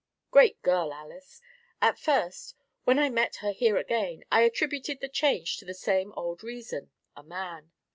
Great 0.31 0.59
girl, 0.63 0.91
Alys! 0.91 1.43
At 1.79 1.99
first, 1.99 2.55
when 2.85 2.97
I 2.97 3.07
met 3.09 3.35
her 3.35 3.51
here 3.51 3.77
again, 3.77 4.23
I 4.31 4.41
attributed 4.41 4.99
the 4.99 5.07
change 5.07 5.57
to 5.57 5.65
the 5.65 5.75
same 5.75 6.11
old 6.13 6.41
reason 6.41 6.89
a 7.15 7.21
man. 7.21 7.71